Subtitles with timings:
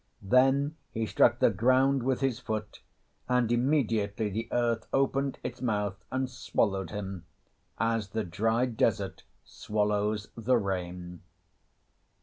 [0.23, 2.79] Then he struck the ground with his foot,
[3.29, 7.25] and immediately the earth opened its mouth and swallowed him
[7.77, 11.21] as the dry desert swallows the rain.